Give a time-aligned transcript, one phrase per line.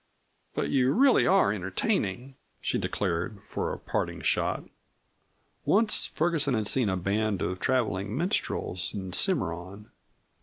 [0.55, 4.63] But you really are entertaining!" she declared, for a parting shot.
[5.63, 9.91] Once Ferguson had seen a band of traveling minstrels in Cimarron.